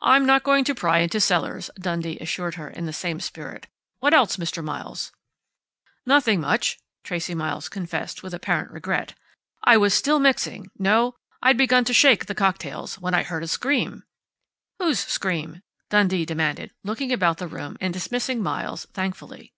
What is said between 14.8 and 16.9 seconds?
"Whose scream?" Dundee demanded,